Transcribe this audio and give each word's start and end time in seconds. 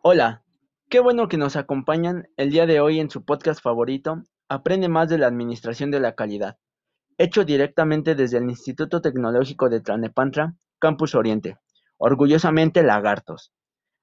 Hola, 0.00 0.44
qué 0.88 1.00
bueno 1.00 1.26
que 1.26 1.38
nos 1.38 1.56
acompañan 1.56 2.28
el 2.36 2.50
día 2.50 2.66
de 2.66 2.78
hoy 2.78 3.00
en 3.00 3.10
su 3.10 3.24
podcast 3.24 3.60
favorito, 3.60 4.22
Aprende 4.48 4.88
más 4.88 5.08
de 5.08 5.18
la 5.18 5.26
Administración 5.26 5.90
de 5.90 5.98
la 5.98 6.14
Calidad, 6.14 6.56
hecho 7.18 7.44
directamente 7.44 8.14
desde 8.14 8.38
el 8.38 8.44
Instituto 8.44 9.02
Tecnológico 9.02 9.68
de 9.68 9.80
Tlalnepantla, 9.80 10.54
Campus 10.78 11.16
Oriente, 11.16 11.56
orgullosamente 11.96 12.84
Lagartos. 12.84 13.52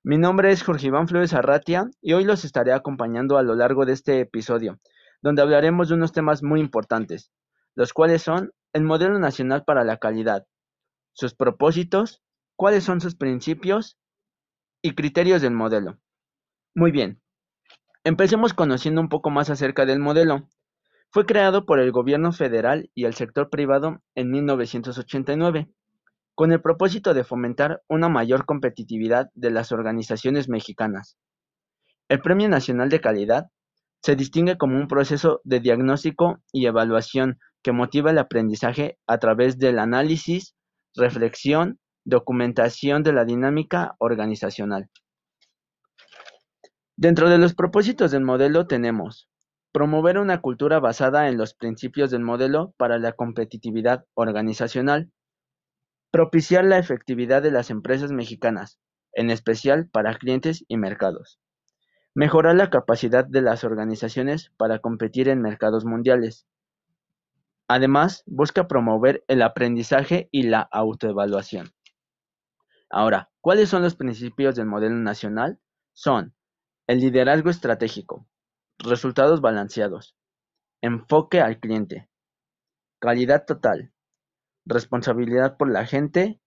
Mi 0.04 0.18
nombre 0.18 0.52
es 0.52 0.63
Jorge 0.63 0.88
Iván 0.88 1.07
Flores 1.07 1.34
Arratia 1.34 1.89
y 2.02 2.12
hoy 2.12 2.25
los 2.25 2.43
estaré 2.43 2.73
acompañando 2.73 3.38
a 3.38 3.43
lo 3.43 3.55
largo 3.55 3.86
de 3.86 3.93
este 3.93 4.20
episodio, 4.20 4.82
donde 5.21 5.43
hablaremos 5.43 5.88
de 5.88 5.96
unos 5.96 6.12
temas 6.12 6.43
muy 6.43 6.59
importantes, 6.59 7.32
los 7.73 7.93
cuales 7.93 8.21
son 8.21 8.52
el 8.73 8.84
Modelo 8.84 9.18
Nacional 9.18 9.64
para 9.64 9.86
la 9.86 9.96
Calidad, 9.96 10.46
sus 11.14 11.34
propósitos, 11.34 12.21
cuáles 12.57 12.84
son 12.84 13.00
sus 13.00 13.16
principios 13.16 13.98
y 14.86 14.93
criterios 14.93 15.41
del 15.41 15.55
modelo. 15.55 15.98
Muy 16.75 16.91
bien, 16.91 17.20
empecemos 18.03 18.53
conociendo 18.53 19.02
un 19.02 19.09
poco 19.09 19.31
más 19.31 19.49
acerca 19.49 19.84
del 19.88 19.98
modelo. 19.98 20.48
Fue 21.09 21.25
creado 21.25 21.66
por 21.66 21.80
el 21.80 21.91
gobierno 21.91 22.31
federal 22.31 22.91
y 22.94 23.05
el 23.05 23.16
sector 23.16 23.49
privado 23.49 24.03
en 24.13 24.30
1989, 24.30 25.71
con 26.35 26.52
el 26.52 26.61
propósito 26.61 27.16
de 27.16 27.23
fomentar 27.23 27.81
una 27.88 28.09
mayor 28.09 28.45
competitividad 28.45 29.31
de 29.34 29.49
las 29.49 29.71
organizaciones 29.71 30.49
mexicanas. 30.49 31.17
El 32.08 32.22
Premio 32.22 32.47
Nacional 32.47 32.89
de 32.89 33.02
Calidad 33.02 33.47
se 34.03 34.16
distingue 34.16 34.55
como 34.55 34.77
un 34.77 34.88
proceso 34.88 35.41
de 35.45 35.61
diagnóstico 35.61 36.44
y 36.53 36.67
evaluación 36.67 37.39
que 37.63 37.72
motiva 37.72 38.11
el 38.11 38.20
aprendizaje 38.20 38.99
a 39.08 39.17
través 39.17 39.58
del 39.58 39.80
análisis, 39.80 40.53
reflexión 40.94 41.80
Documentación 42.08 43.02
de 43.02 43.14
la 43.14 43.26
dinámica 43.26 43.95
organizacional. 43.98 44.91
Dentro 46.95 47.30
de 47.30 47.40
los 47.40 47.55
propósitos 47.55 48.12
del 48.12 48.23
modelo 48.23 48.67
tenemos 48.67 49.28
promover 49.75 50.20
una 50.20 50.39
cultura 50.39 50.80
basada 50.80 51.28
en 51.28 51.38
los 51.38 51.53
principios 51.53 52.09
del 52.09 52.22
modelo 52.22 52.73
para 52.78 52.97
la 52.97 53.12
competitividad 53.12 54.06
organizacional, 54.14 55.12
propiciar 56.12 56.64
la 56.64 56.78
efectividad 56.78 57.42
de 57.42 57.52
las 57.52 57.70
empresas 57.70 58.14
mexicanas, 58.14 58.80
en 59.12 59.31
especial 59.31 59.90
para 59.90 60.16
clientes 60.16 60.64
y 60.69 60.78
mercados, 60.78 61.42
mejorar 62.14 62.56
la 62.56 62.69
capacidad 62.69 63.25
de 63.25 63.42
las 63.42 63.66
organizaciones 63.66 64.53
para 64.56 64.80
competir 64.80 65.28
en 65.28 65.42
mercados 65.42 65.84
mundiales. 65.84 66.45
Además, 67.67 68.23
busca 68.28 68.69
promover 68.69 69.25
el 69.28 69.42
aprendizaje 69.42 70.30
y 70.31 70.44
la 70.44 70.62
autoevaluación. 70.62 71.75
Ahora, 72.95 73.29
¿cuáles 73.41 73.67
son 73.67 73.81
los 73.81 73.93
principios 73.93 74.55
del 74.55 74.67
modelo 74.67 74.95
nacional? 74.95 75.59
Son 75.91 76.33
el 76.88 77.01
liderazgo 77.01 77.49
estratégico, 77.49 78.25
resultados 78.77 79.41
balanceados, 79.41 80.15
enfoque 80.81 81.41
al 81.41 81.59
cliente, 81.59 82.09
calidad 82.99 83.43
total, 83.45 83.91
responsabilidad 84.63 85.57
por 85.57 85.69
la 85.69 85.85
gente, 85.85 86.39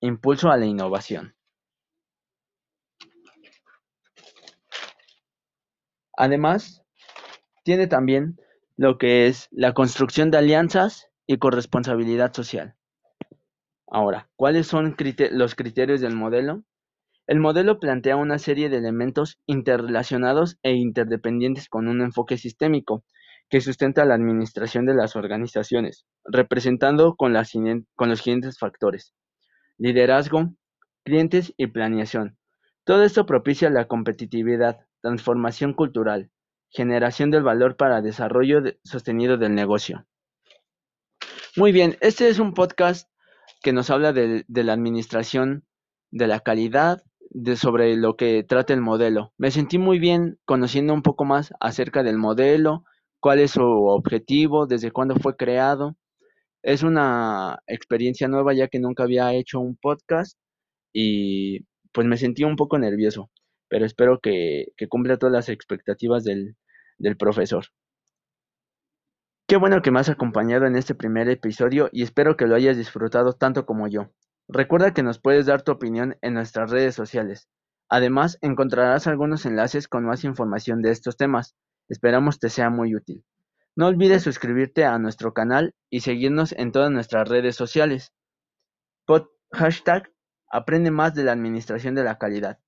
impulso 0.00 0.50
a 0.50 0.56
la 0.56 0.66
innovación. 0.66 1.36
Además, 6.16 6.82
tiene 7.62 7.86
también 7.86 8.40
lo 8.76 8.98
que 8.98 9.28
es 9.28 9.46
la 9.52 9.72
construcción 9.72 10.32
de 10.32 10.38
alianzas 10.38 11.12
y 11.28 11.38
corresponsabilidad 11.38 12.32
social. 12.32 12.76
Ahora, 13.88 14.28
¿cuáles 14.36 14.66
son 14.66 14.96
los 15.32 15.54
criterios 15.54 16.00
del 16.00 16.16
modelo? 16.16 16.64
El 17.26 17.40
modelo 17.40 17.80
plantea 17.80 18.16
una 18.16 18.38
serie 18.38 18.68
de 18.68 18.78
elementos 18.78 19.38
interrelacionados 19.46 20.58
e 20.62 20.74
interdependientes 20.74 21.68
con 21.68 21.88
un 21.88 22.00
enfoque 22.00 22.38
sistémico 22.38 23.04
que 23.48 23.60
sustenta 23.60 24.04
la 24.04 24.14
administración 24.14 24.86
de 24.86 24.94
las 24.94 25.16
organizaciones, 25.16 26.04
representando 26.24 27.14
con, 27.14 27.32
los 27.32 27.48
siguientes 27.48 28.58
factores. 28.58 29.14
Liderazgo, 29.78 30.52
clientes 31.04 31.52
y 31.56 31.68
planeación. 31.68 32.36
Todo 32.84 33.04
esto 33.04 33.26
propicia 33.26 33.70
la 33.70 33.86
competitividad, 33.86 34.86
transformación 35.00 35.74
cultural, 35.74 36.30
generación 36.70 37.30
del 37.30 37.42
valor 37.42 37.76
para 37.76 38.02
desarrollo 38.02 38.62
sostenido 38.84 39.36
del 39.36 39.54
negocio. 39.54 40.06
Muy 41.56 41.72
bien, 41.72 41.96
este 42.00 42.28
es 42.28 42.38
un 42.38 42.52
podcast 42.52 43.08
que 43.62 43.72
nos 43.72 43.90
habla 43.90 44.12
de, 44.12 44.44
la 44.48 44.72
administración 44.72 45.64
de 46.10 46.26
la 46.26 46.40
calidad, 46.40 47.02
de 47.30 47.56
sobre 47.56 47.96
lo 47.96 48.16
que 48.16 48.44
trata 48.44 48.72
el 48.72 48.80
modelo. 48.80 49.32
Me 49.38 49.50
sentí 49.50 49.78
muy 49.78 49.98
bien 49.98 50.38
conociendo 50.44 50.94
un 50.94 51.02
poco 51.02 51.24
más 51.24 51.52
acerca 51.60 52.02
del 52.02 52.18
modelo, 52.18 52.84
cuál 53.20 53.40
es 53.40 53.52
su 53.52 53.62
objetivo, 53.62 54.66
desde 54.66 54.92
cuándo 54.92 55.16
fue 55.16 55.36
creado. 55.36 55.96
Es 56.62 56.82
una 56.82 57.60
experiencia 57.66 58.28
nueva 58.28 58.54
ya 58.54 58.68
que 58.68 58.78
nunca 58.78 59.04
había 59.04 59.34
hecho 59.34 59.60
un 59.60 59.76
podcast 59.76 60.38
y 60.92 61.60
pues 61.92 62.06
me 62.06 62.16
sentí 62.16 62.44
un 62.44 62.56
poco 62.56 62.78
nervioso, 62.78 63.30
pero 63.68 63.86
espero 63.86 64.20
que, 64.20 64.66
cumpla 64.88 65.18
todas 65.18 65.32
las 65.32 65.48
expectativas 65.48 66.24
del 66.24 66.56
profesor. 67.18 67.66
Qué 69.48 69.56
bueno 69.56 69.80
que 69.80 69.92
me 69.92 70.00
has 70.00 70.08
acompañado 70.08 70.66
en 70.66 70.74
este 70.74 70.96
primer 70.96 71.28
episodio 71.28 71.88
y 71.92 72.02
espero 72.02 72.36
que 72.36 72.46
lo 72.46 72.56
hayas 72.56 72.76
disfrutado 72.76 73.32
tanto 73.32 73.64
como 73.64 73.86
yo. 73.86 74.10
Recuerda 74.48 74.92
que 74.92 75.04
nos 75.04 75.20
puedes 75.20 75.46
dar 75.46 75.62
tu 75.62 75.70
opinión 75.70 76.16
en 76.20 76.34
nuestras 76.34 76.68
redes 76.72 76.96
sociales. 76.96 77.48
Además, 77.88 78.38
encontrarás 78.40 79.06
algunos 79.06 79.46
enlaces 79.46 79.86
con 79.86 80.04
más 80.04 80.24
información 80.24 80.82
de 80.82 80.90
estos 80.90 81.16
temas. 81.16 81.54
Esperamos 81.88 82.40
te 82.40 82.48
sea 82.48 82.70
muy 82.70 82.96
útil. 82.96 83.24
No 83.76 83.86
olvides 83.86 84.24
suscribirte 84.24 84.84
a 84.84 84.98
nuestro 84.98 85.32
canal 85.32 85.76
y 85.90 86.00
seguirnos 86.00 86.50
en 86.50 86.72
todas 86.72 86.90
nuestras 86.90 87.28
redes 87.28 87.54
sociales. 87.54 88.12
Pod 89.04 89.28
hashtag 89.52 90.10
Aprende 90.50 90.90
más 90.90 91.14
de 91.14 91.22
la 91.22 91.32
Administración 91.32 91.94
de 91.94 92.02
la 92.02 92.18
Calidad. 92.18 92.58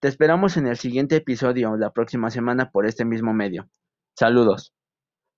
Te 0.00 0.08
esperamos 0.08 0.56
en 0.56 0.66
el 0.66 0.76
siguiente 0.78 1.16
episodio 1.16 1.76
la 1.76 1.92
próxima 1.92 2.30
semana 2.30 2.70
por 2.70 2.86
este 2.86 3.04
mismo 3.04 3.34
medio. 3.34 3.68
Saludos. 4.14 4.72